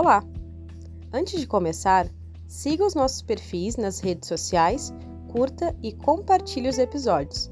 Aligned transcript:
Olá! 0.00 0.22
Antes 1.12 1.40
de 1.40 1.46
começar, 1.48 2.08
siga 2.46 2.86
os 2.86 2.94
nossos 2.94 3.20
perfis 3.20 3.76
nas 3.76 3.98
redes 3.98 4.28
sociais, 4.28 4.94
curta 5.26 5.74
e 5.82 5.92
compartilhe 5.92 6.68
os 6.68 6.78
episódios. 6.78 7.50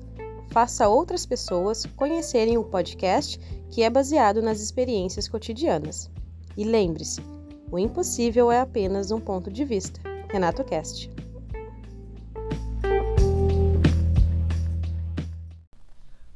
Faça 0.53 0.89
outras 0.89 1.27
pessoas 1.27 1.85
conhecerem 1.97 2.57
o 2.57 2.63
podcast 2.63 3.41
que 3.69 3.83
é 3.83 3.91
baseado 3.91 4.41
nas 4.41 4.61
experiências 4.61 5.27
cotidianas. 5.27 6.09
E 6.57 6.63
lembre-se, 6.63 7.21
o 7.69 7.81
impossível 7.81 8.53
é 8.53 8.61
apenas 8.61 9.11
um 9.11 9.19
ponto 9.19 9.51
de 9.51 9.65
vista. 9.65 10.01
Renato 10.31 10.63
Cast. 10.63 11.11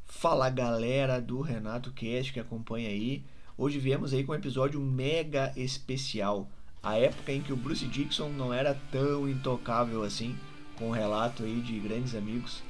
Fala 0.07 0.51
galera 0.51 1.21
do 1.21 1.41
Renato 1.41 1.93
Cast 1.93 2.33
que 2.33 2.41
acompanha 2.41 2.89
aí. 2.89 3.23
Hoje 3.63 3.79
viemos 3.79 4.15
aí 4.15 4.25
com 4.25 4.33
um 4.33 4.37
episódio 4.37 4.81
mega 4.81 5.53
especial. 5.55 6.49
A 6.83 6.97
época 6.97 7.31
em 7.31 7.43
que 7.43 7.53
o 7.53 7.57
Bruce 7.57 7.85
Dixon 7.85 8.31
não 8.31 8.55
era 8.55 8.73
tão 8.91 9.29
intocável 9.29 10.03
assim, 10.03 10.35
com 10.77 10.89
um 10.89 10.93
relato 10.93 11.43
aí 11.43 11.61
de 11.61 11.79
grandes 11.79 12.15
amigos 12.15 12.63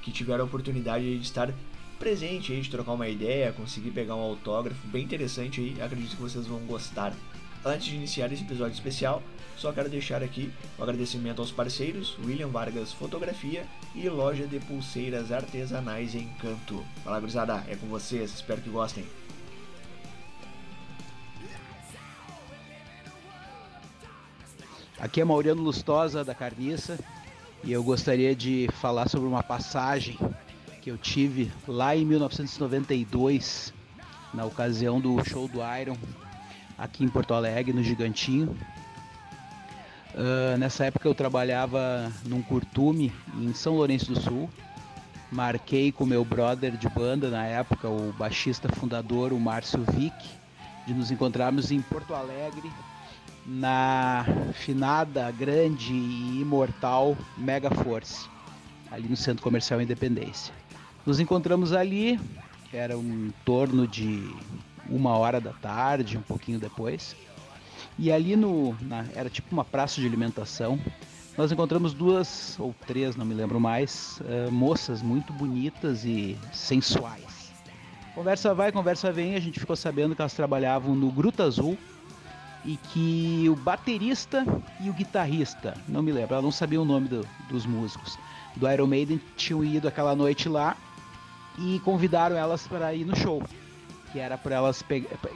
que 0.00 0.10
tiveram 0.10 0.44
a 0.44 0.46
oportunidade 0.46 1.04
de 1.04 1.22
estar 1.22 1.52
presente 1.98 2.50
aí, 2.50 2.62
de 2.62 2.70
trocar 2.70 2.92
uma 2.92 3.06
ideia, 3.06 3.52
conseguir 3.52 3.90
pegar 3.90 4.16
um 4.16 4.22
autógrafo 4.22 4.88
bem 4.88 5.04
interessante 5.04 5.60
aí, 5.60 5.82
acredito 5.82 6.16
que 6.16 6.22
vocês 6.22 6.46
vão 6.46 6.60
gostar. 6.60 7.12
Antes 7.62 7.88
de 7.88 7.96
iniciar 7.96 8.32
esse 8.32 8.42
episódio 8.42 8.72
especial, 8.72 9.22
só 9.54 9.70
quero 9.70 9.90
deixar 9.90 10.22
aqui 10.22 10.50
o 10.78 10.80
um 10.80 10.84
agradecimento 10.84 11.42
aos 11.42 11.50
parceiros 11.50 12.16
William 12.24 12.48
Vargas 12.48 12.90
Fotografia 12.94 13.66
e 13.94 14.08
Loja 14.08 14.46
de 14.46 14.58
Pulseiras 14.60 15.30
Artesanais 15.30 16.14
Encanto. 16.14 16.82
Fala 17.04 17.20
gurizada, 17.20 17.62
é 17.68 17.76
com 17.76 17.86
vocês, 17.88 18.32
espero 18.32 18.62
que 18.62 18.70
gostem. 18.70 19.04
Aqui 25.00 25.20
é 25.20 25.24
Mauriano 25.24 25.62
Lustosa 25.62 26.24
da 26.24 26.34
Carniça 26.34 26.98
e 27.62 27.70
eu 27.70 27.84
gostaria 27.84 28.34
de 28.34 28.68
falar 28.80 29.08
sobre 29.08 29.28
uma 29.28 29.44
passagem 29.44 30.18
que 30.82 30.90
eu 30.90 30.98
tive 30.98 31.52
lá 31.68 31.94
em 31.94 32.04
1992, 32.04 33.72
na 34.34 34.44
ocasião 34.44 35.00
do 35.00 35.24
show 35.24 35.46
do 35.46 35.60
Iron, 35.80 35.96
aqui 36.76 37.04
em 37.04 37.08
Porto 37.08 37.32
Alegre, 37.32 37.72
no 37.72 37.80
Gigantinho. 37.80 38.56
Uh, 40.14 40.58
nessa 40.58 40.86
época 40.86 41.06
eu 41.06 41.14
trabalhava 41.14 42.12
num 42.24 42.42
curtume 42.42 43.12
em 43.36 43.54
São 43.54 43.76
Lourenço 43.76 44.12
do 44.12 44.20
Sul. 44.20 44.50
Marquei 45.30 45.92
com 45.92 46.04
meu 46.04 46.24
brother 46.24 46.76
de 46.76 46.88
banda 46.88 47.30
na 47.30 47.46
época, 47.46 47.88
o 47.88 48.12
baixista 48.18 48.68
fundador, 48.68 49.32
o 49.32 49.38
Márcio 49.38 49.84
Vick, 49.92 50.16
de 50.88 50.92
nos 50.92 51.12
encontrarmos 51.12 51.70
em 51.70 51.80
Porto 51.80 52.14
Alegre 52.14 52.68
na 53.48 54.26
finada, 54.52 55.30
grande 55.30 55.94
e 55.94 56.40
imortal 56.42 57.16
Mega 57.38 57.70
Force, 57.70 58.28
ali 58.90 59.08
no 59.08 59.16
Centro 59.16 59.42
Comercial 59.42 59.80
Independência. 59.80 60.52
Nos 61.06 61.18
encontramos 61.18 61.72
ali, 61.72 62.20
era 62.70 62.98
um 62.98 63.32
torno 63.46 63.88
de 63.88 64.30
uma 64.86 65.16
hora 65.16 65.40
da 65.40 65.52
tarde, 65.54 66.18
um 66.18 66.22
pouquinho 66.22 66.58
depois. 66.58 67.16
E 67.98 68.12
ali 68.12 68.36
no. 68.36 68.76
Na, 68.82 69.06
era 69.14 69.30
tipo 69.30 69.48
uma 69.50 69.64
praça 69.64 70.00
de 70.00 70.06
alimentação. 70.06 70.78
Nós 71.36 71.50
encontramos 71.50 71.94
duas 71.94 72.56
ou 72.58 72.74
três, 72.86 73.16
não 73.16 73.24
me 73.24 73.32
lembro 73.32 73.58
mais, 73.58 74.20
uh, 74.20 74.50
moças 74.52 75.00
muito 75.00 75.32
bonitas 75.32 76.04
e 76.04 76.36
sensuais. 76.52 77.52
Conversa 78.14 78.52
vai, 78.52 78.72
conversa 78.72 79.12
vem, 79.12 79.36
a 79.36 79.40
gente 79.40 79.60
ficou 79.60 79.76
sabendo 79.76 80.16
que 80.16 80.20
elas 80.20 80.34
trabalhavam 80.34 80.96
no 80.96 81.10
Gruta 81.12 81.44
Azul, 81.44 81.78
e 82.64 82.76
que 82.76 83.48
o 83.48 83.56
baterista 83.56 84.44
e 84.80 84.90
o 84.90 84.92
guitarrista, 84.92 85.74
não 85.88 86.02
me 86.02 86.12
lembro, 86.12 86.34
ela 86.34 86.42
não 86.42 86.50
sabia 86.50 86.80
o 86.80 86.84
nome 86.84 87.08
do, 87.08 87.26
dos 87.48 87.64
músicos, 87.64 88.18
do 88.56 88.70
Iron 88.70 88.86
Maiden 88.86 89.20
tinham 89.36 89.64
ido 89.64 89.86
aquela 89.86 90.14
noite 90.14 90.48
lá 90.48 90.76
e 91.58 91.80
convidaram 91.80 92.36
elas 92.36 92.66
para 92.66 92.94
ir 92.94 93.04
no 93.04 93.16
show, 93.16 93.42
que 94.12 94.18
era 94.18 94.36
para 94.36 94.56
elas 94.56 94.84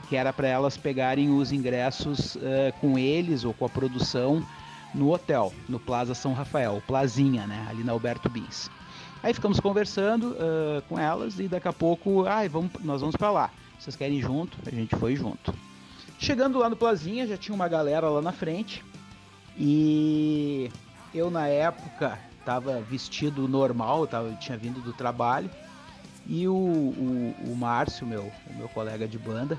que 0.09 0.17
era 0.17 0.35
elas 0.43 0.77
pegarem 0.77 1.31
os 1.31 1.53
ingressos 1.53 2.37
uh, 2.37 2.41
com 2.81 2.99
eles 2.99 3.45
ou 3.45 3.53
com 3.55 3.65
a 3.65 3.69
produção 3.69 4.45
no 4.95 5.13
hotel, 5.13 5.53
no 5.69 5.81
Plaza 5.81 6.15
São 6.15 6.33
Rafael, 6.33 6.83
Plazinha, 6.87 7.47
né, 7.47 7.67
ali 7.71 7.83
na 7.83 7.93
Alberto 7.93 8.29
Bis. 8.29 8.71
Aí 9.23 9.33
ficamos 9.33 9.61
conversando 9.61 10.33
uh, 10.33 10.83
com 10.89 10.99
elas 10.99 11.39
e 11.39 11.47
daqui 11.47 11.69
a 11.69 11.73
pouco, 11.73 12.27
ai, 12.27 12.49
vamos, 12.49 12.73
nós 12.83 13.01
vamos 13.01 13.17
para 13.17 13.31
lá. 13.31 13.51
Vocês 13.79 13.97
querem 13.97 14.19
ir 14.19 14.23
junto? 14.23 14.59
A 14.67 14.71
gente 14.71 14.95
foi 14.97 15.15
junto. 15.17 15.55
Chegando 16.23 16.61
lá 16.61 16.71
no 16.71 16.77
Plazinha, 16.77 17.27
já 17.27 17.37
tinha 17.37 17.53
uma 17.53 17.67
galera 17.67 18.09
lá 18.09 18.23
na 18.23 18.31
frente. 18.31 18.85
E 19.59 20.71
eu 21.13 21.29
na 21.33 21.49
época 21.49 22.17
tava 22.45 22.81
vestido 22.81 23.49
normal, 23.49 24.07
tava, 24.07 24.33
tinha 24.35 24.57
vindo 24.57 24.81
do 24.81 24.93
trabalho. 24.93 25.51
E 26.25 26.47
o, 26.47 26.55
o, 26.55 27.35
o 27.49 27.57
Márcio, 27.57 28.07
meu, 28.07 28.31
o 28.49 28.55
meu 28.55 28.69
colega 28.69 29.09
de 29.09 29.19
banda, 29.19 29.59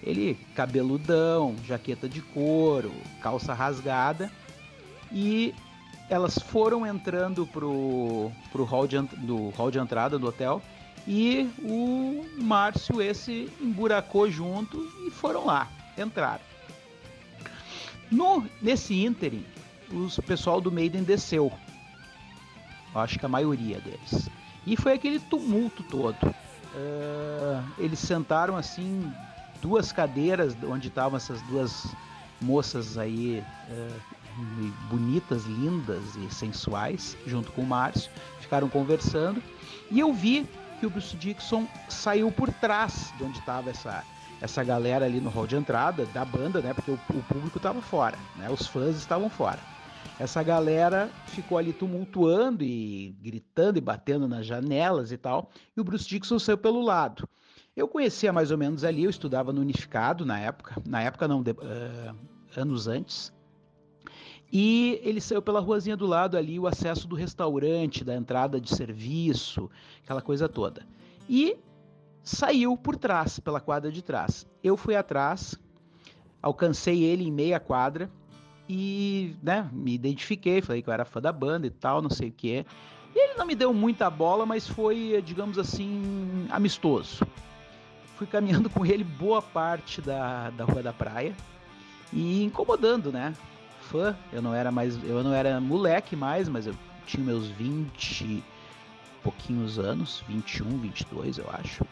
ele 0.00 0.38
cabeludão, 0.54 1.56
jaqueta 1.64 2.08
de 2.08 2.20
couro, 2.20 2.92
calça 3.20 3.52
rasgada. 3.52 4.30
E 5.10 5.52
elas 6.08 6.38
foram 6.38 6.86
entrando 6.86 7.44
pro, 7.48 8.30
pro 8.52 8.62
hall, 8.62 8.86
de, 8.86 9.00
do 9.00 9.48
hall 9.56 9.72
de 9.72 9.80
entrada 9.80 10.16
do 10.20 10.28
hotel. 10.28 10.62
E 11.04 11.50
o 11.64 12.24
Márcio 12.44 13.02
esse 13.02 13.50
emburacou 13.60 14.30
junto 14.30 14.88
e 15.04 15.10
foram 15.10 15.46
lá 15.46 15.68
entraram. 15.96 16.44
No, 18.10 18.46
nesse 18.62 19.04
ínterim, 19.04 19.44
o 19.90 20.22
pessoal 20.22 20.60
do 20.60 20.70
Maiden 20.70 21.02
desceu. 21.02 21.52
Eu 22.94 23.00
acho 23.00 23.18
que 23.18 23.26
a 23.26 23.28
maioria 23.28 23.80
deles. 23.80 24.28
E 24.66 24.76
foi 24.76 24.92
aquele 24.92 25.20
tumulto 25.20 25.82
todo. 25.84 26.16
Uh, 26.26 27.62
eles 27.78 27.98
sentaram 27.98 28.56
assim, 28.56 29.12
duas 29.60 29.92
cadeiras 29.92 30.56
onde 30.64 30.88
estavam 30.88 31.16
essas 31.16 31.40
duas 31.42 31.94
moças 32.40 32.98
aí, 32.98 33.42
uh, 33.70 34.72
bonitas, 34.90 35.44
lindas 35.44 36.16
e 36.16 36.32
sensuais, 36.32 37.16
junto 37.26 37.50
com 37.52 37.62
o 37.62 37.66
Márcio. 37.66 38.10
Ficaram 38.40 38.68
conversando. 38.68 39.42
E 39.90 40.00
eu 40.00 40.12
vi 40.12 40.46
que 40.78 40.86
o 40.86 40.90
Bruce 40.90 41.16
Dixon 41.16 41.66
saiu 41.88 42.30
por 42.30 42.52
trás 42.52 43.12
de 43.16 43.24
onde 43.24 43.38
estava 43.38 43.70
essa 43.70 44.04
essa 44.40 44.62
galera 44.62 45.04
ali 45.04 45.20
no 45.20 45.30
hall 45.30 45.46
de 45.46 45.56
entrada 45.56 46.04
da 46.06 46.24
banda, 46.24 46.60
né? 46.60 46.74
Porque 46.74 46.90
o, 46.90 46.94
o 46.94 47.22
público 47.22 47.56
estava 47.56 47.80
fora, 47.80 48.18
né? 48.36 48.50
Os 48.50 48.66
fãs 48.66 48.96
estavam 48.96 49.30
fora. 49.30 49.60
Essa 50.18 50.42
galera 50.42 51.10
ficou 51.26 51.58
ali 51.58 51.72
tumultuando 51.72 52.64
e 52.64 53.14
gritando 53.20 53.76
e 53.76 53.80
batendo 53.80 54.26
nas 54.26 54.46
janelas 54.46 55.12
e 55.12 55.16
tal. 55.16 55.50
E 55.76 55.80
o 55.80 55.84
Bruce 55.84 56.08
Dixon 56.08 56.38
saiu 56.38 56.56
pelo 56.56 56.80
lado. 56.80 57.28
Eu 57.76 57.86
conhecia 57.86 58.32
mais 58.32 58.50
ou 58.50 58.56
menos 58.56 58.84
ali, 58.84 59.04
eu 59.04 59.10
estudava 59.10 59.52
no 59.52 59.60
Unificado 59.60 60.24
na 60.24 60.38
época, 60.38 60.80
na 60.86 61.02
época 61.02 61.28
não, 61.28 61.42
de, 61.42 61.50
uh, 61.50 62.16
anos 62.56 62.88
antes. 62.88 63.30
E 64.50 65.00
ele 65.02 65.20
saiu 65.20 65.42
pela 65.42 65.60
ruazinha 65.60 65.96
do 65.96 66.06
lado 66.06 66.38
ali, 66.38 66.58
o 66.58 66.66
acesso 66.66 67.06
do 67.06 67.14
restaurante, 67.14 68.04
da 68.04 68.14
entrada 68.14 68.58
de 68.58 68.74
serviço, 68.74 69.68
aquela 70.02 70.22
coisa 70.22 70.48
toda. 70.48 70.86
E 71.28 71.56
saiu 72.26 72.76
por 72.76 72.96
trás, 72.96 73.38
pela 73.38 73.60
quadra 73.60 73.90
de 73.90 74.02
trás. 74.02 74.44
Eu 74.62 74.76
fui 74.76 74.96
atrás, 74.96 75.54
alcancei 76.42 77.04
ele 77.04 77.24
em 77.24 77.30
meia 77.30 77.60
quadra 77.60 78.10
e, 78.68 79.36
né, 79.40 79.70
me 79.72 79.94
identifiquei, 79.94 80.60
falei 80.60 80.82
que 80.82 80.88
eu 80.88 80.92
era 80.92 81.04
fã 81.04 81.20
da 81.20 81.30
banda 81.30 81.68
e 81.68 81.70
tal, 81.70 82.02
não 82.02 82.10
sei 82.10 82.28
o 82.28 82.32
que. 82.32 82.66
E 83.14 83.18
ele 83.18 83.34
não 83.38 83.46
me 83.46 83.54
deu 83.54 83.72
muita 83.72 84.10
bola, 84.10 84.44
mas 84.44 84.66
foi, 84.66 85.22
digamos 85.24 85.56
assim, 85.56 86.48
amistoso. 86.50 87.24
Fui 88.16 88.26
caminhando 88.26 88.68
com 88.70 88.84
ele 88.84 89.04
boa 89.04 89.40
parte 89.40 90.02
da, 90.02 90.50
da 90.50 90.64
Rua 90.64 90.82
da 90.82 90.92
Praia 90.92 91.34
e 92.12 92.42
incomodando, 92.42 93.12
né? 93.12 93.34
Fã, 93.82 94.16
eu 94.32 94.42
não 94.42 94.52
era 94.52 94.72
mais, 94.72 95.00
eu 95.04 95.22
não 95.22 95.32
era 95.32 95.60
moleque 95.60 96.16
mais, 96.16 96.48
mas 96.48 96.66
eu 96.66 96.74
tinha 97.06 97.24
meus 97.24 97.46
20 97.46 98.42
pouquinhos 99.26 99.76
anos, 99.76 100.22
21, 100.28 100.78
22, 100.78 101.38
eu 101.38 101.46
acho. 101.52 101.84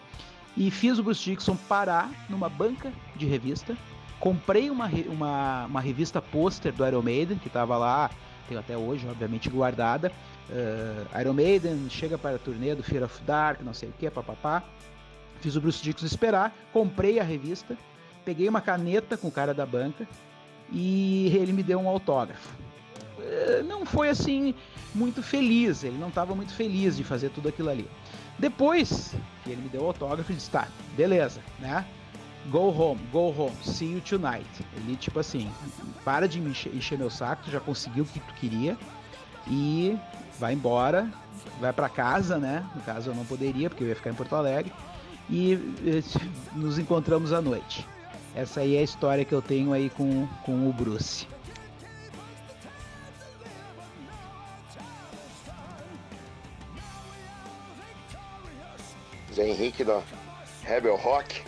E 0.56 0.70
fiz 0.70 1.00
o 1.00 1.02
Bruce 1.02 1.24
Dixon 1.24 1.56
parar 1.56 2.08
numa 2.28 2.48
banca 2.48 2.92
de 3.16 3.26
revista. 3.26 3.76
Comprei 4.20 4.70
uma, 4.70 4.88
uma, 5.08 5.64
uma 5.66 5.80
revista 5.80 6.22
pôster 6.22 6.72
do 6.72 6.86
Iron 6.86 7.02
Maiden, 7.02 7.38
que 7.38 7.48
estava 7.48 7.76
lá, 7.76 8.08
tenho 8.48 8.60
até 8.60 8.76
hoje, 8.76 9.04
obviamente, 9.08 9.50
guardada. 9.50 10.12
Uh, 10.48 11.20
Iron 11.20 11.32
Maiden 11.32 11.90
chega 11.90 12.16
para 12.16 12.36
a 12.36 12.38
turnê 12.38 12.72
do 12.76 12.84
Fear 12.84 13.02
of 13.02 13.20
Dark, 13.24 13.62
não 13.62 13.74
sei 13.74 13.88
o 13.88 13.92
que, 13.98 14.08
papapá. 14.08 14.62
Fiz 15.40 15.56
o 15.56 15.60
Bruce 15.60 15.82
Dixon 15.82 16.06
esperar, 16.06 16.54
comprei 16.72 17.18
a 17.18 17.24
revista, 17.24 17.76
peguei 18.24 18.48
uma 18.48 18.60
caneta 18.60 19.16
com 19.16 19.26
o 19.26 19.32
cara 19.32 19.52
da 19.52 19.66
banca 19.66 20.06
e 20.70 21.26
ele 21.34 21.52
me 21.52 21.64
deu 21.64 21.80
um 21.80 21.88
autógrafo. 21.88 22.63
Uh, 23.24 23.64
não 23.64 23.86
foi 23.86 24.10
assim 24.10 24.54
muito 24.94 25.22
feliz, 25.22 25.82
ele 25.82 25.98
não 25.98 26.08
estava 26.08 26.34
muito 26.34 26.52
feliz 26.54 26.96
de 26.96 27.04
fazer 27.04 27.30
tudo 27.30 27.48
aquilo 27.48 27.70
ali. 27.70 27.88
Depois 28.38 29.14
que 29.42 29.50
ele 29.50 29.62
me 29.62 29.68
deu 29.68 29.82
o 29.82 29.86
autógrafo, 29.86 30.30
eu 30.30 30.36
disse, 30.36 30.50
tá, 30.50 30.68
beleza, 30.96 31.40
né? 31.58 31.84
Go 32.50 32.68
home, 32.68 33.00
go 33.10 33.34
home, 33.36 33.56
see 33.62 33.92
you 33.92 34.00
tonight. 34.00 34.46
Ele, 34.76 34.96
tipo 34.96 35.18
assim, 35.18 35.50
para 36.04 36.28
de 36.28 36.40
me 36.40 36.50
encher, 36.50 36.98
meu 36.98 37.10
saco, 37.10 37.50
já 37.50 37.58
conseguiu 37.60 38.04
o 38.04 38.06
que 38.06 38.20
tu 38.20 38.34
queria 38.34 38.76
e 39.46 39.96
vai 40.38 40.52
embora, 40.52 41.10
vai 41.60 41.72
para 41.72 41.88
casa, 41.88 42.38
né? 42.38 42.64
No 42.74 42.82
caso 42.82 43.10
eu 43.10 43.14
não 43.14 43.24
poderia, 43.24 43.70
porque 43.70 43.84
eu 43.84 43.88
ia 43.88 43.96
ficar 43.96 44.10
em 44.10 44.14
Porto 44.14 44.34
Alegre. 44.34 44.72
E 45.30 45.58
nos 46.54 46.78
encontramos 46.78 47.32
à 47.32 47.40
noite. 47.40 47.86
Essa 48.34 48.60
aí 48.60 48.76
é 48.76 48.80
a 48.80 48.82
história 48.82 49.24
que 49.24 49.32
eu 49.32 49.40
tenho 49.40 49.72
aí 49.72 49.88
com, 49.88 50.26
com 50.44 50.68
o 50.68 50.72
Bruce. 50.72 51.26
Zé 59.34 59.48
Henrique 59.48 59.82
da 59.82 60.00
Rebel 60.62 60.96
Rock. 60.96 61.42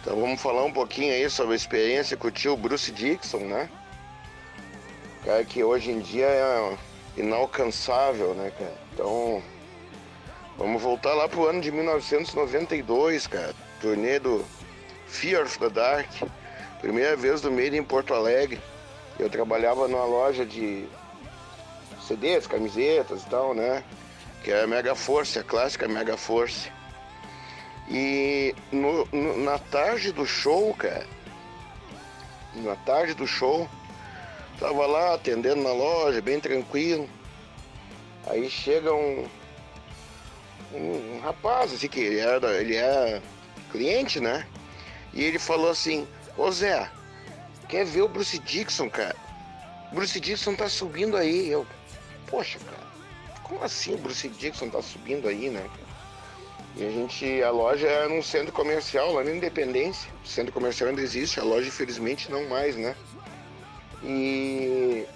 Então 0.00 0.20
vamos 0.20 0.40
falar 0.40 0.64
um 0.64 0.72
pouquinho 0.72 1.12
aí 1.14 1.30
sobre 1.30 1.54
a 1.54 1.56
experiência 1.56 2.16
com 2.16 2.28
o 2.28 2.30
tio 2.30 2.56
Bruce 2.56 2.90
Dixon, 2.90 3.38
né? 3.38 3.70
Cara 5.24 5.44
que 5.44 5.62
hoje 5.62 5.90
em 5.90 6.00
dia 6.00 6.26
é 6.26 6.76
inalcançável, 7.16 8.34
né, 8.34 8.52
cara? 8.58 8.74
Então 8.92 9.42
vamos 10.58 10.82
voltar 10.82 11.14
lá 11.14 11.28
pro 11.28 11.48
ano 11.48 11.60
de 11.60 11.70
1992, 11.70 13.26
cara. 13.26 13.54
Turnê 13.80 14.18
do 14.18 14.44
Fear 15.06 15.44
of 15.44 15.58
the 15.58 15.70
Dark. 15.70 16.10
Primeira 16.80 17.16
vez 17.16 17.40
do 17.40 17.50
meio 17.50 17.74
em 17.74 17.82
Porto 17.82 18.12
Alegre. 18.12 18.60
Eu 19.18 19.30
trabalhava 19.30 19.88
numa 19.88 20.04
loja 20.04 20.44
de 20.44 20.86
CDs, 22.06 22.46
camisetas 22.46 23.22
e 23.22 23.26
tal, 23.30 23.54
né? 23.54 23.82
Que 24.42 24.50
é 24.50 24.62
a 24.62 24.66
Mega 24.66 24.94
Force, 24.94 25.38
a 25.38 25.42
clássica 25.42 25.88
Mega 25.88 26.16
Force. 26.16 26.70
E 27.88 28.54
no, 28.72 29.04
no, 29.12 29.38
na 29.38 29.58
tarde 29.58 30.12
do 30.12 30.26
show, 30.26 30.72
cara, 30.74 31.06
na 32.54 32.76
tarde 32.76 33.14
do 33.14 33.26
show, 33.26 33.68
tava 34.58 34.86
lá 34.86 35.14
atendendo 35.14 35.62
na 35.62 35.72
loja, 35.72 36.20
bem 36.22 36.40
tranquilo. 36.40 37.08
Aí 38.26 38.48
chega 38.48 38.92
um, 38.94 39.28
um, 40.72 41.20
rapaz, 41.22 41.72
assim, 41.72 41.88
que 41.88 42.00
ele 42.00 42.18
era, 42.20 42.60
ele 42.60 42.76
é 42.76 43.20
cliente, 43.70 44.18
né? 44.18 44.46
E 45.12 45.22
ele 45.22 45.38
falou 45.38 45.70
assim, 45.70 46.06
ô 46.38 46.50
Zé, 46.50 46.90
quer 47.68 47.84
ver 47.84 48.02
o 48.02 48.08
Bruce 48.08 48.38
Dixon, 48.38 48.88
cara? 48.88 49.16
Bruce 49.92 50.18
Dixon 50.18 50.54
tá 50.54 50.68
subindo 50.68 51.16
aí. 51.16 51.50
Eu, 51.50 51.66
poxa, 52.26 52.58
cara, 52.58 52.86
como 53.42 53.62
assim 53.62 53.94
o 53.94 53.98
Bruce 53.98 54.28
Dixon 54.28 54.70
tá 54.70 54.80
subindo 54.80 55.28
aí, 55.28 55.50
né? 55.50 55.68
E 56.76 56.84
a 56.84 56.90
gente, 56.90 57.42
a 57.42 57.50
loja 57.50 57.86
é 57.86 58.08
num 58.08 58.22
centro 58.22 58.52
comercial 58.52 59.12
lá 59.12 59.22
na 59.22 59.30
Independência. 59.30 60.10
O 60.24 60.26
centro 60.26 60.52
comercial 60.52 60.90
ainda 60.90 61.02
existe, 61.02 61.38
a 61.38 61.44
loja 61.44 61.68
infelizmente 61.68 62.30
não 62.30 62.48
mais, 62.48 62.76
né? 62.76 62.96
E 64.02 65.06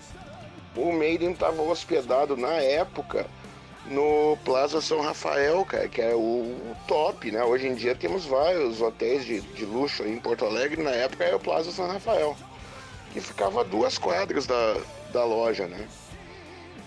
o 0.76 0.93
Maiden 0.93 1.32
estava 1.32 1.60
hospedado 1.60 2.37
na 2.37 2.52
época 2.52 3.26
no 3.87 4.37
Plaza 4.44 4.81
São 4.81 5.00
Rafael, 5.00 5.64
cara, 5.64 5.88
que 5.88 6.00
é 6.00 6.14
o, 6.14 6.76
top, 6.87 7.31
né? 7.31 7.43
Hoje 7.43 7.66
em 7.66 7.75
dia 7.75 7.94
temos 7.94 8.25
vários 8.25 8.81
hotéis 8.81 9.25
de, 9.25 9.40
de 9.40 9.64
luxo 9.64 10.05
em 10.05 10.19
Porto 10.19 10.44
Alegre, 10.44 10.82
na 10.82 10.90
época 10.90 11.25
era 11.25 11.37
o 11.37 11.40
Plaza 11.40 11.72
São 11.72 11.87
Rafael, 11.87 12.37
que 13.12 13.20
ficava 13.20 13.62
a 13.62 13.64
duas 13.64 13.99
quadras 13.99 14.46
da, 14.46 14.76
da 15.12 15.25
loja, 15.25 15.66
né? 15.66 15.88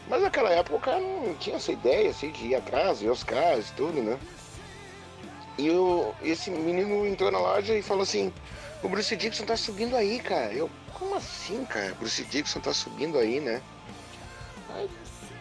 Mas 0.07 0.21
naquela 0.21 0.51
época 0.51 0.75
o 0.75 0.79
cara 0.79 0.99
não 0.99 1.33
tinha 1.35 1.55
essa 1.55 1.71
ideia 1.71 2.09
assim, 2.09 2.31
de 2.31 2.47
ir 2.47 2.55
atrás, 2.55 3.01
ver 3.01 3.09
os 3.09 3.23
caras 3.23 3.69
e 3.69 3.73
tudo, 3.73 4.01
né? 4.01 4.17
E 5.61 5.67
eu, 5.67 6.15
esse 6.23 6.49
menino 6.49 7.05
entrou 7.05 7.31
na 7.31 7.37
loja 7.37 7.77
e 7.77 7.83
falou 7.83 8.01
assim: 8.01 8.33
O 8.81 8.89
Bruce 8.89 9.15
Dixon 9.15 9.45
tá 9.45 9.55
subindo 9.55 9.95
aí, 9.95 10.19
cara. 10.19 10.51
Eu, 10.51 10.67
como 10.91 11.13
assim, 11.13 11.63
cara? 11.65 11.93
Bruce 11.99 12.23
Dixon 12.23 12.59
tá 12.59 12.73
subindo 12.73 13.15
aí, 13.19 13.39
né? 13.39 13.61
Aí, 14.73 14.89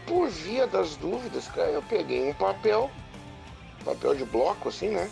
por 0.07 0.29
via 0.29 0.67
das 0.67 0.95
dúvidas, 0.97 1.49
cara, 1.49 1.71
eu 1.71 1.83
peguei 1.85 2.29
um 2.29 2.35
papel, 2.35 2.91
papel 3.83 4.15
de 4.15 4.27
bloco, 4.27 4.69
assim, 4.69 4.91
né? 4.91 5.11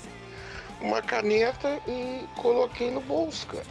Uma 0.78 1.00
caneta 1.00 1.80
e 1.88 2.26
coloquei 2.36 2.90
no 2.90 3.00
bolso, 3.00 3.46
cara. 3.46 3.64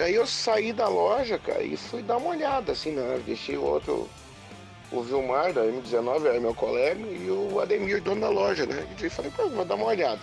Aí 0.00 0.16
eu 0.16 0.26
saí 0.26 0.74
da 0.74 0.86
loja, 0.86 1.38
cara, 1.38 1.62
e 1.62 1.78
fui 1.78 2.02
dar 2.02 2.18
uma 2.18 2.28
olhada, 2.28 2.72
assim, 2.72 2.90
né? 2.90 3.22
Deixei 3.24 3.56
o 3.56 3.64
outro 3.64 4.06
o 4.92 5.02
Vilmar 5.02 5.52
da 5.52 5.62
M19 5.62 6.26
era 6.26 6.40
meu 6.40 6.54
colega 6.54 7.00
e 7.00 7.30
o 7.30 7.60
Ademir, 7.60 8.02
dono 8.02 8.20
da 8.20 8.28
loja, 8.28 8.66
né? 8.66 8.86
E 9.00 9.10
falei, 9.10 9.30
pô, 9.32 9.48
vou 9.48 9.64
dar 9.64 9.74
uma 9.74 9.86
olhada. 9.86 10.20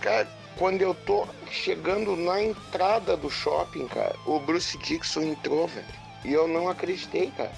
Cara, 0.00 0.26
quando 0.56 0.80
eu 0.82 0.94
tô 0.94 1.26
chegando 1.50 2.16
na 2.16 2.42
entrada 2.42 3.16
do 3.16 3.30
shopping, 3.30 3.86
cara, 3.88 4.14
o 4.26 4.38
Bruce 4.40 4.76
Dixon 4.78 5.22
entrou, 5.22 5.66
velho. 5.66 5.86
E 6.24 6.32
eu 6.32 6.48
não 6.48 6.68
acreditei, 6.68 7.30
cara. 7.36 7.52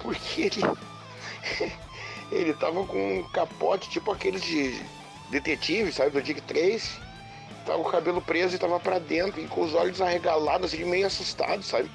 Porque 0.00 0.42
ele. 0.42 0.62
ele 2.30 2.54
tava 2.54 2.84
com 2.84 3.18
um 3.18 3.22
capote 3.30 3.90
tipo 3.90 4.12
aqueles 4.12 4.42
de 4.42 4.80
detetive, 5.30 5.92
sabe? 5.92 6.10
Do 6.10 6.22
Dick 6.22 6.40
3. 6.42 7.00
Tava 7.66 7.82
com 7.82 7.88
o 7.88 7.92
cabelo 7.92 8.22
preso 8.22 8.54
e 8.54 8.58
tava 8.58 8.80
pra 8.80 8.98
dentro, 8.98 9.40
e 9.40 9.46
com 9.46 9.60
os 9.62 9.74
olhos 9.74 10.00
arregalados, 10.00 10.72
assim, 10.72 10.84
meio 10.84 11.06
assustado, 11.06 11.62
sabe? 11.62 11.90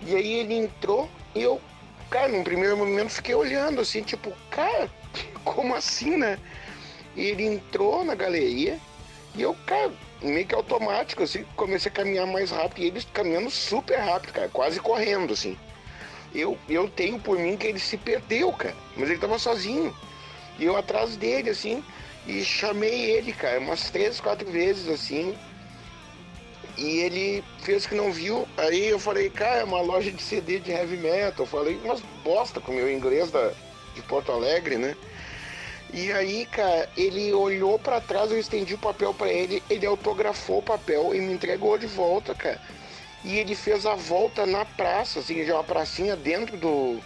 E 0.00 0.14
aí 0.14 0.34
ele 0.34 0.54
entrou 0.54 1.08
e 1.34 1.42
eu 1.42 1.60
Cara, 2.10 2.28
num 2.28 2.42
primeiro 2.42 2.76
momento 2.76 3.10
fiquei 3.10 3.34
olhando 3.34 3.80
assim, 3.80 4.02
tipo, 4.02 4.32
cara, 4.50 4.90
como 5.44 5.74
assim, 5.74 6.16
né? 6.16 6.38
E 7.14 7.22
ele 7.22 7.44
entrou 7.44 8.04
na 8.04 8.14
galeria 8.14 8.78
e 9.34 9.42
eu, 9.42 9.54
cara, 9.66 9.92
meio 10.22 10.46
que 10.46 10.54
automático, 10.54 11.22
assim, 11.22 11.44
comecei 11.54 11.90
a 11.90 11.94
caminhar 11.94 12.26
mais 12.26 12.50
rápido 12.50 12.82
e 12.82 12.86
ele 12.86 13.02
caminhando 13.12 13.50
super 13.50 13.98
rápido, 13.98 14.32
cara, 14.32 14.48
quase 14.48 14.80
correndo, 14.80 15.32
assim. 15.32 15.56
Eu, 16.34 16.58
eu 16.68 16.88
tenho 16.88 17.18
por 17.18 17.38
mim 17.38 17.56
que 17.56 17.66
ele 17.66 17.78
se 17.78 17.96
perdeu, 17.96 18.52
cara, 18.52 18.76
mas 18.96 19.10
ele 19.10 19.18
tava 19.18 19.38
sozinho. 19.38 19.94
E 20.58 20.64
eu 20.64 20.76
atrás 20.76 21.16
dele, 21.16 21.50
assim, 21.50 21.84
e 22.26 22.44
chamei 22.44 23.10
ele, 23.10 23.32
cara, 23.32 23.60
umas 23.60 23.90
três, 23.90 24.20
quatro 24.20 24.50
vezes, 24.50 24.88
assim, 24.88 25.36
e 26.78 27.00
ele 27.00 27.44
fez 27.60 27.86
que 27.86 27.94
não 27.94 28.12
viu. 28.12 28.46
Aí 28.56 28.86
eu 28.86 29.00
falei, 29.00 29.28
cara, 29.28 29.60
é 29.60 29.64
uma 29.64 29.80
loja 29.80 30.12
de 30.12 30.22
CD 30.22 30.60
de 30.60 30.70
heavy 30.70 30.96
metal. 30.96 31.44
Eu 31.44 31.46
falei, 31.46 31.76
umas 31.84 32.00
bosta 32.22 32.60
com 32.60 32.70
o 32.70 32.74
meu 32.74 32.90
inglês 32.90 33.30
da, 33.32 33.50
de 33.94 34.02
Porto 34.02 34.30
Alegre, 34.30 34.78
né? 34.78 34.96
E 35.92 36.12
aí, 36.12 36.46
cara, 36.46 36.88
ele 36.96 37.32
olhou 37.32 37.78
para 37.78 38.00
trás, 38.00 38.30
eu 38.30 38.38
estendi 38.38 38.74
o 38.74 38.78
papel 38.78 39.12
para 39.12 39.28
ele, 39.28 39.62
ele 39.68 39.86
autografou 39.86 40.58
o 40.58 40.62
papel 40.62 41.14
e 41.14 41.20
me 41.20 41.32
entregou 41.32 41.76
de 41.76 41.86
volta, 41.86 42.34
cara. 42.34 42.60
E 43.24 43.38
ele 43.38 43.56
fez 43.56 43.84
a 43.84 43.94
volta 43.94 44.46
na 44.46 44.64
praça, 44.64 45.18
assim, 45.18 45.44
já 45.44 45.54
uma 45.54 45.64
pracinha 45.64 46.14
dentro 46.14 46.56
do, 46.56 47.00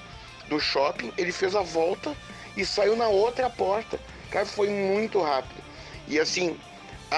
do 0.49 0.61
shopping. 0.61 1.11
Ele 1.17 1.33
fez 1.33 1.57
a 1.57 1.62
volta 1.62 2.14
e 2.57 2.67
saiu 2.67 2.95
na 2.95 3.09
outra 3.09 3.49
porta. 3.49 3.99
Cara, 4.31 4.45
foi 4.45 4.69
muito 4.69 5.21
rápido. 5.23 5.62
E 6.07 6.21
assim, 6.21 6.59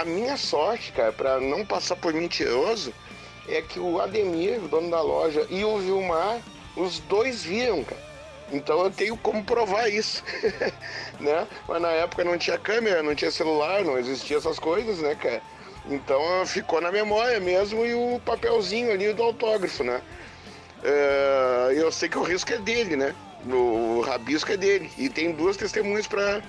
a 0.01 0.05
minha 0.05 0.37
sorte, 0.37 0.93
cara, 0.93 1.13
para 1.13 1.41
não 1.41 1.65
passar 1.65 1.97
por 1.97 2.13
mentiroso, 2.13 2.93
é 3.49 3.63
que 3.63 3.79
o 3.79 4.01
Ademir, 4.01 4.63
o 4.63 4.69
dono 4.69 4.91
da 4.91 5.01
loja, 5.01 5.47
e 5.51 5.65
o 5.65 5.79
Vilmar, 5.79 6.41
os 6.77 6.99
dois 7.01 7.45
viram, 7.45 7.85
cara. 7.85 8.03
Então 8.53 8.83
eu 8.85 8.91
tenho 8.91 9.17
como 9.17 9.43
provar 9.43 9.89
isso, 9.89 10.23
né? 11.21 11.47
Mas 11.67 11.81
na 11.81 11.91
época 11.91 12.25
não 12.25 12.37
tinha 12.37 12.59
câmera, 12.59 13.03
não 13.03 13.15
tinha 13.15 13.31
celular, 13.31 13.83
não 13.85 13.99
existia 13.99 14.37
essas 14.37 14.59
coisas, 14.59 14.99
né, 14.99 15.15
cara? 15.15 15.43
Então 15.87 16.47
ficou 16.47 16.81
na 16.81 16.91
memória 16.91 17.41
mesmo 17.41 17.85
e 17.85 17.95
o 17.95 18.21
papelzinho 18.25 18.91
ali 18.93 19.13
do 19.13 19.23
autógrafo, 19.23 19.85
né? 19.85 20.01
Uh, 20.83 21.73
eu 21.73 21.91
sei 21.91 22.09
que 22.09 22.19
o 22.19 22.23
risco 22.23 22.53
é 22.53 22.59
dele, 22.59 22.97
né? 22.97 23.15
O 23.47 24.01
rabisco 24.01 24.53
é 24.53 24.57
dele. 24.57 24.91
E 24.99 25.09
tem 25.09 25.33
duas 25.33 25.57
testemunhas 25.57 26.07
para 26.07 26.43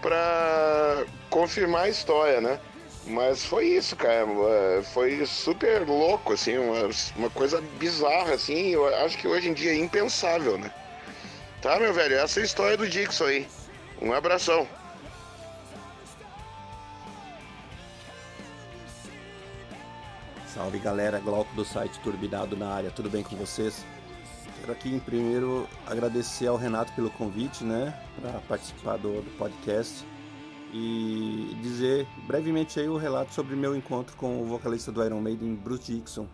para 0.00 1.04
confirmar 1.30 1.82
a 1.82 1.88
história, 1.88 2.40
né? 2.40 2.60
Mas 3.06 3.44
foi 3.44 3.66
isso, 3.66 3.96
cara. 3.96 4.26
É, 4.78 4.82
foi 4.82 5.24
super 5.26 5.86
louco, 5.86 6.34
assim, 6.34 6.58
uma, 6.58 6.90
uma 7.16 7.30
coisa 7.30 7.60
bizarra, 7.78 8.34
assim. 8.34 8.68
Eu 8.68 8.86
acho 9.04 9.16
que 9.18 9.26
hoje 9.26 9.48
em 9.48 9.54
dia 9.54 9.72
é 9.72 9.76
impensável, 9.76 10.58
né? 10.58 10.72
Tá, 11.62 11.78
meu 11.78 11.92
velho? 11.92 12.16
Essa 12.16 12.40
é 12.40 12.42
a 12.42 12.46
história 12.46 12.76
do 12.76 12.88
Dixon 12.88 13.24
aí. 13.24 13.48
Um 14.00 14.12
abração. 14.12 14.68
Salve 20.58 20.78
galera, 20.78 21.20
Glauco 21.20 21.54
do 21.54 21.64
site 21.64 22.00
Turbinado 22.00 22.56
na 22.56 22.68
área, 22.68 22.90
tudo 22.90 23.08
bem 23.08 23.22
com 23.22 23.36
vocês? 23.36 23.84
Quero 24.58 24.72
aqui 24.72 24.92
em 24.92 24.98
primeiro 24.98 25.68
agradecer 25.86 26.48
ao 26.48 26.56
Renato 26.56 26.92
pelo 26.94 27.10
convite, 27.10 27.62
né, 27.62 27.94
para 28.20 28.40
participar 28.40 28.96
do, 28.96 29.22
do, 29.22 29.30
podcast 29.38 30.04
e 30.72 31.56
dizer 31.62 32.06
brevemente 32.26 32.78
aí 32.78 32.88
o 32.88 32.96
relato 32.96 33.32
sobre 33.32 33.56
meu 33.56 33.74
encontro 33.74 34.16
com 34.16 34.42
o 34.42 34.44
vocalista 34.46 34.92
do 34.92 35.04
Iron 35.04 35.20
Maiden, 35.20 35.54
Bruce 35.54 35.92
Dixon, 35.92 36.26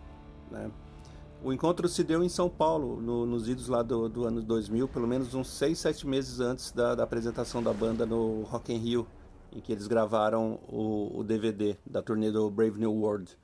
né. 0.51 0.71
O 1.43 1.53
encontro 1.53 1.87
se 1.91 2.03
deu 2.03 2.25
em 2.25 2.29
São 2.31 2.49
Paulo, 2.49 3.03
no, 3.03 3.27
nos 3.27 3.51
idos 3.51 3.69
lá 3.69 3.83
do, 3.83 4.09
do, 4.09 4.25
ano 4.25 4.41
2000, 4.41 4.89
pelo 4.89 5.07
menos 5.07 5.35
uns 5.35 5.51
6, 5.51 5.79
7 5.79 6.07
meses 6.07 6.41
antes 6.41 6.73
da, 6.73 6.95
da 6.95 7.05
apresentação 7.05 7.63
da 7.63 7.71
banda 7.71 8.07
no 8.07 8.45
Rock 8.45 8.73
in 8.73 8.79
Rio, 8.79 9.07
em 9.53 9.61
que 9.61 9.71
eles 9.71 9.87
gravaram 9.87 10.59
o, 10.67 11.19
o 11.19 11.23
DVD 11.23 11.77
da 11.85 12.01
turnê 12.01 12.33
do 12.33 12.51
Brave 12.51 12.81
New 12.81 12.95
World. 12.95 13.37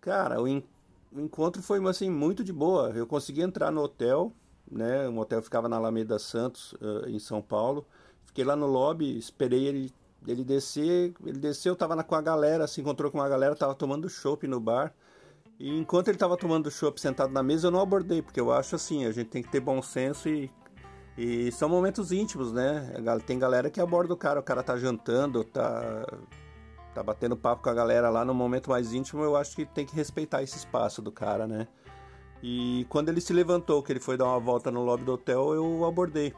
Cara, 0.00 0.42
o, 0.42 0.48
en, 0.48 0.64
o 1.12 1.20
encontro 1.20 1.62
foi 1.62 1.78
assim 1.88 2.10
muito 2.10 2.42
de 2.42 2.52
boa. 2.52 2.90
Eu 2.90 3.06
consegui 3.06 3.42
entrar 3.42 3.70
no 3.70 3.82
hotel, 3.82 4.32
né? 4.68 5.08
O 5.08 5.16
hotel 5.18 5.40
ficava 5.40 5.68
na 5.68 5.76
Alameda 5.76 6.18
Santos, 6.18 6.72
uh, 6.72 7.08
em 7.08 7.20
São 7.20 7.40
Paulo. 7.40 7.86
Fiquei 8.32 8.44
lá 8.44 8.56
no 8.56 8.66
lobby, 8.66 9.18
esperei 9.18 9.66
ele 9.66 9.92
ele 10.26 10.42
descer, 10.44 11.12
ele 11.26 11.38
desceu, 11.38 11.74
tava 11.76 12.02
com 12.02 12.14
a 12.14 12.22
galera, 12.22 12.66
se 12.66 12.80
encontrou 12.80 13.10
com 13.10 13.18
uma 13.18 13.28
galera, 13.28 13.56
tava 13.56 13.74
tomando 13.74 14.08
chopp 14.08 14.46
no 14.46 14.58
bar. 14.60 14.94
E 15.58 15.76
enquanto 15.76 16.08
ele 16.08 16.16
tava 16.16 16.36
tomando 16.36 16.70
chopp 16.70 16.98
sentado 17.00 17.32
na 17.32 17.42
mesa, 17.42 17.66
eu 17.66 17.70
não 17.70 17.80
abordei, 17.80 18.22
porque 18.22 18.40
eu 18.40 18.52
acho 18.52 18.76
assim, 18.76 19.04
a 19.04 19.12
gente 19.12 19.28
tem 19.28 19.42
que 19.42 19.50
ter 19.50 19.60
bom 19.60 19.82
senso 19.82 20.28
e 20.28 20.50
e 21.16 21.52
são 21.52 21.68
momentos 21.68 22.10
íntimos, 22.10 22.52
né? 22.52 22.90
Tem 23.26 23.38
galera 23.38 23.68
que 23.68 23.80
aborda 23.80 24.14
o 24.14 24.16
cara, 24.16 24.40
o 24.40 24.42
cara 24.42 24.62
tá 24.62 24.78
jantando, 24.78 25.44
tá 25.44 26.06
tá 26.94 27.02
batendo 27.02 27.36
papo 27.36 27.62
com 27.62 27.70
a 27.70 27.74
galera 27.74 28.08
lá 28.08 28.24
no 28.24 28.34
momento 28.34 28.70
mais 28.70 28.94
íntimo, 28.94 29.22
eu 29.22 29.36
acho 29.36 29.56
que 29.56 29.66
tem 29.66 29.84
que 29.84 29.94
respeitar 29.94 30.42
esse 30.42 30.56
espaço 30.56 31.02
do 31.02 31.12
cara, 31.12 31.46
né? 31.46 31.68
E 32.42 32.86
quando 32.88 33.08
ele 33.08 33.20
se 33.20 33.32
levantou, 33.32 33.82
que 33.82 33.92
ele 33.92 34.00
foi 34.00 34.16
dar 34.16 34.24
uma 34.26 34.40
volta 34.40 34.70
no 34.70 34.82
lobby 34.82 35.04
do 35.04 35.12
hotel, 35.12 35.54
eu 35.54 35.84
abordei. 35.84 36.34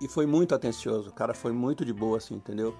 E 0.00 0.08
foi 0.08 0.26
muito 0.26 0.54
atencioso, 0.54 1.10
o 1.10 1.12
cara 1.12 1.32
foi 1.32 1.52
muito 1.52 1.84
de 1.84 1.92
boa, 1.92 2.18
assim, 2.18 2.34
entendeu? 2.34 2.76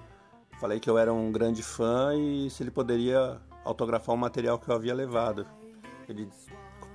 Falei 0.59 0.79
que 0.79 0.89
eu 0.89 0.97
era 0.97 1.13
um 1.13 1.31
grande 1.31 1.63
fã 1.63 2.15
e 2.15 2.49
se 2.49 2.63
ele 2.63 2.71
poderia 2.71 3.39
autografar 3.63 4.15
o 4.15 4.17
material 4.17 4.57
que 4.59 4.69
eu 4.69 4.75
havia 4.75 4.93
levado. 4.93 5.45
Ele 6.07 6.29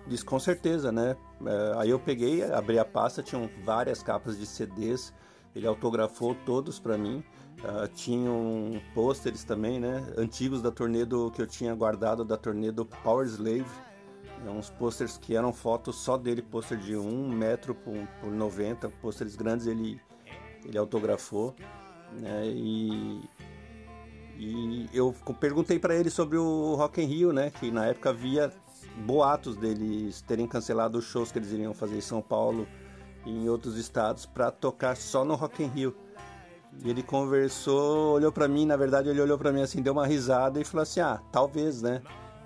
disse 0.06 0.24
com 0.24 0.38
certeza, 0.38 0.90
né? 0.90 1.16
É, 1.44 1.72
aí 1.78 1.90
eu 1.90 1.98
peguei, 1.98 2.42
abri 2.44 2.78
a 2.78 2.84
pasta, 2.84 3.22
tinham 3.22 3.48
várias 3.64 4.02
capas 4.02 4.38
de 4.38 4.46
CDs, 4.46 5.12
ele 5.54 5.66
autografou 5.66 6.34
todos 6.46 6.78
para 6.78 6.96
mim. 6.96 7.22
Uh, 7.62 7.86
tinham 7.94 8.80
pôsteres 8.92 9.44
também, 9.44 9.78
né? 9.78 10.04
Antigos 10.16 10.60
da 10.60 10.72
turnê 10.72 11.04
do 11.04 11.30
que 11.30 11.40
eu 11.40 11.46
tinha 11.46 11.72
guardado 11.74 12.24
da 12.24 12.36
turnê 12.36 12.72
do 12.72 12.84
Power 12.84 13.26
Slave. 13.26 13.66
É, 14.44 14.50
uns 14.50 14.70
posters 14.70 15.16
que 15.16 15.36
eram 15.36 15.52
fotos 15.52 15.96
só 15.96 16.16
dele, 16.16 16.42
pôster 16.42 16.78
de 16.78 16.96
1 16.96 17.28
metro 17.28 17.74
por, 17.74 17.94
por 18.20 18.30
90, 18.30 18.88
pôsteres 19.00 19.36
grandes 19.36 19.66
ele, 19.66 20.00
ele 20.64 20.76
autografou. 20.76 21.54
Né? 22.12 22.46
E, 22.46 23.20
e 24.36 24.88
eu 24.92 25.14
perguntei 25.38 25.78
para 25.78 25.94
ele 25.94 26.10
sobre 26.10 26.36
o 26.36 26.74
Rock 26.74 27.00
in 27.00 27.06
Rio, 27.06 27.32
né? 27.32 27.50
Que 27.50 27.70
na 27.70 27.86
época 27.86 28.10
havia 28.10 28.52
boatos 29.06 29.56
deles 29.56 30.20
terem 30.22 30.46
cancelado 30.46 30.98
os 30.98 31.04
shows 31.04 31.30
que 31.30 31.38
eles 31.38 31.52
iriam 31.52 31.72
fazer 31.72 31.96
em 31.96 32.02
São 32.02 32.20
Paulo 32.20 32.66
e 33.24 33.30
em 33.30 33.48
outros 33.48 33.76
estados 33.76 34.26
para 34.26 34.50
tocar 34.50 34.96
só 34.96 35.24
no 35.24 35.34
Rock 35.34 35.62
in 35.62 35.68
Rio. 35.68 35.96
E 36.82 36.90
ele 36.90 37.02
conversou, 37.02 38.14
olhou 38.14 38.32
para 38.32 38.48
mim, 38.48 38.64
na 38.66 38.76
verdade 38.76 39.08
ele 39.08 39.20
olhou 39.20 39.38
para 39.38 39.52
mim 39.52 39.62
assim, 39.62 39.82
deu 39.82 39.92
uma 39.92 40.06
risada 40.06 40.60
e 40.60 40.64
falou 40.64 40.82
assim: 40.82 41.00
"Ah, 41.00 41.20
talvez, 41.30 41.82
né?" 41.82 42.02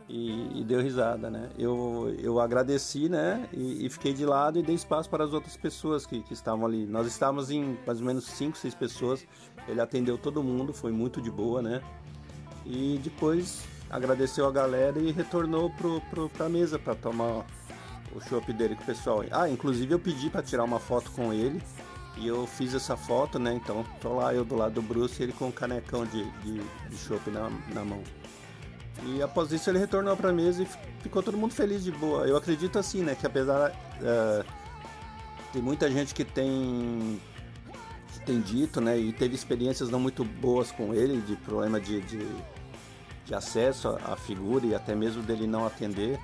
E, 0.08 0.60
e 0.60 0.64
deu 0.64 0.80
risada, 0.80 1.28
né? 1.28 1.48
Eu, 1.58 2.14
eu 2.20 2.38
agradeci, 2.40 3.08
né? 3.08 3.48
E, 3.52 3.84
e, 3.86 3.90
fiquei 3.90 4.14
de 4.14 4.24
lado 4.24 4.58
e 4.58 4.62
dei 4.62 4.74
espaço 4.74 5.10
para 5.10 5.24
as 5.24 5.32
outras 5.32 5.56
pessoas 5.56 6.06
que, 6.06 6.22
que 6.22 6.32
estavam 6.32 6.64
ali. 6.64 6.86
Nós 6.86 7.08
estávamos 7.08 7.50
em 7.50 7.76
mais 7.84 7.98
ou 7.98 8.06
menos 8.06 8.24
5, 8.24 8.56
6 8.56 8.74
pessoas. 8.74 9.26
Ele 9.66 9.80
atendeu 9.80 10.16
todo 10.16 10.44
mundo, 10.44 10.72
foi 10.72 10.92
muito 10.92 11.20
de 11.20 11.30
boa, 11.30 11.60
né? 11.60 11.82
E 12.64 13.00
depois 13.02 13.64
agradeceu 13.90 14.46
a 14.46 14.52
galera 14.52 14.98
e 14.98 15.10
retornou 15.10 15.70
pro, 15.70 16.00
pro, 16.02 16.28
pra 16.28 16.48
mesa 16.48 16.78
para 16.78 16.94
tomar 16.94 17.44
o 18.14 18.20
chopp 18.20 18.52
dele 18.52 18.76
com 18.76 18.82
o 18.82 18.86
pessoal. 18.86 19.24
Ah, 19.30 19.48
inclusive 19.48 19.92
eu 19.92 19.98
pedi 19.98 20.30
para 20.30 20.42
tirar 20.42 20.64
uma 20.64 20.78
foto 20.78 21.10
com 21.12 21.32
ele 21.32 21.60
e 22.16 22.26
eu 22.26 22.46
fiz 22.46 22.74
essa 22.74 22.96
foto, 22.96 23.38
né? 23.38 23.54
Então 23.54 23.84
tô 24.00 24.14
lá 24.14 24.34
eu 24.34 24.44
do 24.44 24.56
lado 24.56 24.74
do 24.74 24.82
Bruce 24.82 25.20
e 25.20 25.24
ele 25.24 25.32
com 25.32 25.46
um 25.46 25.52
canecão 25.52 26.04
de, 26.06 26.24
de, 26.42 26.60
de 26.88 26.96
chopp 26.96 27.30
na, 27.30 27.50
na 27.74 27.84
mão. 27.84 28.02
E 29.04 29.22
após 29.22 29.52
isso 29.52 29.68
ele 29.70 29.78
retornou 29.78 30.16
pra 30.16 30.32
mesa 30.32 30.62
e 30.62 30.66
ficou 31.02 31.22
todo 31.22 31.36
mundo 31.36 31.52
feliz 31.52 31.84
de 31.84 31.92
boa. 31.92 32.26
Eu 32.26 32.36
acredito 32.36 32.78
assim, 32.78 33.02
né? 33.02 33.14
Que 33.14 33.26
apesar. 33.26 33.70
Uh, 34.00 34.44
tem 35.52 35.62
muita 35.62 35.90
gente 35.90 36.14
que 36.14 36.24
tem 36.24 37.20
que 38.12 38.20
tem 38.20 38.40
dito, 38.40 38.80
né? 38.80 38.98
E 38.98 39.12
teve 39.12 39.34
experiências 39.34 39.88
não 39.88 40.00
muito 40.00 40.24
boas 40.24 40.70
com 40.70 40.92
ele, 40.92 41.20
de 41.20 41.36
problema 41.36 41.80
de, 41.80 42.00
de 42.02 42.26
de 43.26 43.34
acesso 43.34 43.98
à 44.04 44.16
figura 44.16 44.64
e 44.64 44.74
até 44.74 44.94
mesmo 44.94 45.22
dele 45.22 45.46
não 45.46 45.66
atender. 45.66 46.18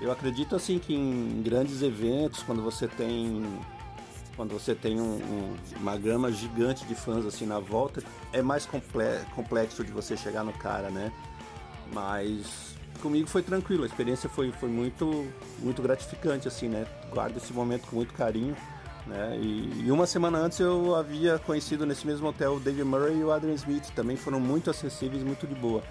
Eu 0.00 0.10
acredito 0.10 0.56
assim 0.56 0.78
que 0.78 0.94
em 0.94 1.42
grandes 1.42 1.82
eventos, 1.82 2.42
quando 2.42 2.62
você 2.62 2.88
tem 2.88 3.44
quando 4.34 4.52
você 4.52 4.72
tem 4.72 5.00
um, 5.00 5.16
um, 5.16 5.56
uma 5.80 5.96
gama 5.96 6.30
gigante 6.30 6.84
de 6.84 6.94
fãs 6.94 7.26
assim 7.26 7.44
na 7.44 7.58
volta, 7.58 8.00
é 8.32 8.40
mais 8.40 8.68
complexo 9.34 9.84
de 9.84 9.90
você 9.90 10.16
chegar 10.16 10.44
no 10.44 10.52
cara, 10.52 10.90
né? 10.90 11.12
Mas 11.92 12.76
comigo 13.00 13.28
foi 13.28 13.42
tranquilo, 13.42 13.84
a 13.84 13.86
experiência 13.86 14.28
foi, 14.28 14.50
foi 14.52 14.68
muito, 14.68 15.26
muito 15.60 15.80
gratificante, 15.80 16.48
assim, 16.48 16.68
né? 16.68 16.86
Guardo 17.10 17.36
esse 17.36 17.52
momento 17.52 17.86
com 17.86 17.96
muito 17.96 18.12
carinho, 18.14 18.56
né? 19.06 19.38
E, 19.40 19.84
e, 19.86 19.90
uma 19.90 20.06
semana 20.06 20.38
antes 20.38 20.58
eu 20.60 20.94
havia 20.94 21.38
conhecido 21.38 21.86
nesse 21.86 22.06
mesmo 22.06 22.28
hotel 22.28 22.56
o 22.56 22.60
David 22.60 22.84
Murray 22.84 23.18
e 23.18 23.24
o 23.24 23.32
Adrian 23.32 23.54
Smith, 23.54 23.90
também 23.94 24.16
foram 24.16 24.40
muito 24.40 24.70
acessíveis, 24.70 25.22
muito 25.22 25.46
de 25.46 25.54
boa. 25.54 25.82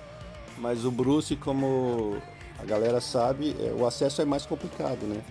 Mas 0.58 0.86
o 0.86 0.92
Bruce, 0.92 1.36
como 1.36 2.18
a 2.60 2.66
galera 2.66 3.00
sabe, 3.00 3.56
é, 3.60 3.72
o 3.72 3.86
acesso 3.86 4.22
é 4.22 4.26
mais 4.26 4.46
complicado, 4.46 5.06
né? 5.06 5.22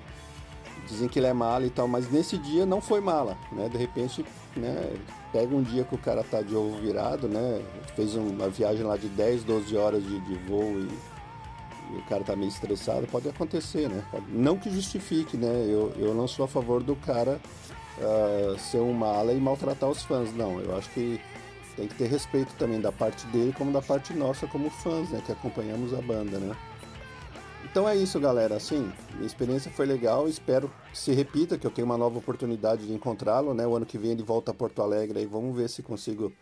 Dizem 0.86 1.08
que 1.08 1.18
ele 1.18 1.26
é 1.26 1.32
mala 1.32 1.66
e 1.66 1.70
tal, 1.70 1.88
mas 1.88 2.10
nesse 2.10 2.38
dia 2.38 2.64
não 2.64 2.80
foi 2.80 3.00
mala, 3.00 3.36
né? 3.50 3.68
De 3.68 3.76
repente, 3.76 4.24
né, 4.56 4.96
pega 5.32 5.54
um 5.54 5.62
dia 5.62 5.84
que 5.84 5.94
o 5.94 5.98
cara 5.98 6.22
tá 6.22 6.40
de 6.40 6.54
ovo 6.54 6.76
virado, 6.80 7.28
né? 7.28 7.62
Fez 7.94 8.14
uma 8.14 8.48
viagem 8.48 8.84
lá 8.84 8.96
de 8.96 9.08
10, 9.08 9.44
12 9.44 9.76
horas 9.76 10.02
de, 10.02 10.20
de 10.20 10.34
voo 10.48 10.78
e, 10.78 10.88
e, 11.92 11.98
o 11.98 12.02
cara 12.08 12.22
tá 12.22 12.36
meio 12.36 12.48
estressado, 12.48 13.06
pode 13.08 13.28
acontecer, 13.28 13.88
né? 13.88 14.04
Não 14.28 14.56
que 14.56 14.70
justifique, 14.70 15.36
né? 15.36 15.66
Eu, 15.68 15.92
eu 15.96 16.14
não 16.14 16.28
sou 16.28 16.44
a 16.44 16.48
favor 16.48 16.82
do 16.82 16.94
cara 16.94 17.40
uh, 17.98 18.58
ser 18.58 18.78
um 18.78 18.92
mala 18.92 19.32
e 19.32 19.40
maltratar 19.40 19.90
os 19.90 20.02
fãs, 20.02 20.32
não. 20.34 20.60
Eu 20.60 20.76
acho 20.76 20.88
que 20.90 21.20
tem 21.76 21.86
que 21.86 21.94
ter 21.94 22.08
respeito 22.08 22.54
também 22.54 22.80
da 22.80 22.90
parte 22.90 23.26
dele 23.26 23.52
como 23.56 23.70
da 23.70 23.82
parte 23.82 24.14
nossa 24.14 24.46
como 24.46 24.70
fãs, 24.70 25.10
né, 25.10 25.20
que 25.24 25.32
acompanhamos 25.32 25.92
a 25.92 26.00
banda, 26.00 26.38
né? 26.38 26.56
Então 27.68 27.88
é 27.88 27.96
isso, 27.96 28.18
galera. 28.20 28.56
Assim, 28.56 28.90
minha 29.14 29.26
experiência 29.26 29.70
foi 29.72 29.86
legal. 29.86 30.28
Espero 30.28 30.70
que 30.90 30.96
se 30.98 31.12
repita, 31.12 31.58
que 31.58 31.66
eu 31.66 31.70
tenha 31.70 31.84
uma 31.84 31.98
nova 31.98 32.16
oportunidade 32.16 32.86
de 32.86 32.92
encontrá-lo, 32.92 33.52
né? 33.52 33.66
O 33.66 33.74
ano 33.74 33.84
que 33.84 33.98
vem 33.98 34.12
ele 34.12 34.22
volta 34.22 34.52
a 34.52 34.54
Porto 34.54 34.80
Alegre 34.80 35.20
e 35.20 35.26
vamos 35.26 35.54
ver 35.54 35.68
se 35.68 35.82
consigo 35.82 36.32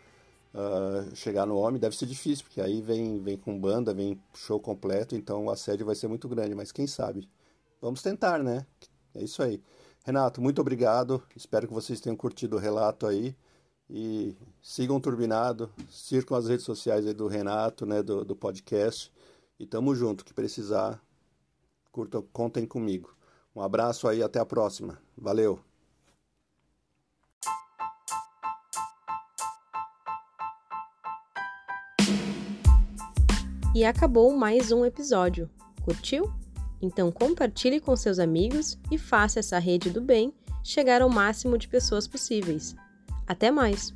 uh, 0.53 1.15
chegar 1.15 1.47
no 1.47 1.57
homem. 1.57 1.79
Deve 1.79 1.97
ser 1.97 2.05
difícil, 2.05 2.45
porque 2.45 2.61
aí 2.61 2.79
vem, 2.79 3.19
vem 3.19 3.35
com 3.37 3.59
banda, 3.59 3.91
vem 3.91 4.21
show 4.35 4.59
completo, 4.59 5.15
então 5.15 5.45
o 5.45 5.49
assédio 5.49 5.85
vai 5.85 5.95
ser 5.95 6.07
muito 6.07 6.29
grande. 6.29 6.53
Mas 6.53 6.71
quem 6.71 6.85
sabe? 6.85 7.27
Vamos 7.81 8.03
tentar, 8.03 8.43
né? 8.43 8.65
É 9.15 9.23
isso 9.23 9.41
aí. 9.41 9.61
Renato, 10.05 10.39
muito 10.39 10.61
obrigado. 10.61 11.21
Espero 11.35 11.67
que 11.67 11.73
vocês 11.73 11.99
tenham 11.99 12.15
curtido 12.15 12.55
o 12.55 12.59
relato 12.59 13.07
aí. 13.07 13.35
E 13.89 14.35
sigam 14.61 14.97
o 14.97 15.01
Turbinado, 15.01 15.71
circam 15.89 16.37
as 16.37 16.47
redes 16.47 16.65
sociais 16.65 17.05
aí 17.05 17.13
do 17.13 17.27
Renato, 17.27 17.85
né, 17.85 18.01
do, 18.01 18.23
do 18.23 18.35
podcast. 18.35 19.11
E 19.59 19.65
tamo 19.65 19.95
junto, 19.95 20.25
que 20.25 20.33
precisar, 20.33 21.01
curtam, 21.95 22.21
contem 22.33 22.65
comigo. 22.65 23.15
Um 23.55 23.61
abraço 23.61 24.05
aí, 24.05 24.21
até 24.21 24.37
a 24.37 24.45
próxima. 24.45 25.01
Valeu! 25.17 25.57
E 33.73 33.85
acabou 33.85 34.35
mais 34.35 34.73
um 34.73 34.83
episódio. 34.83 35.49
Curtiu? 35.85 36.33
Então 36.81 37.09
compartilhe 37.11 37.79
com 37.79 37.95
seus 37.95 38.19
amigos 38.19 38.77
e 38.91 38.97
faça 38.97 39.39
essa 39.39 39.57
rede 39.57 39.89
do 39.89 40.01
bem 40.01 40.33
chegar 40.63 41.01
ao 41.01 41.09
máximo 41.09 41.57
de 41.57 41.69
pessoas 41.69 42.07
possíveis. 42.07 42.75
Até 43.25 43.51
mais! 43.51 43.93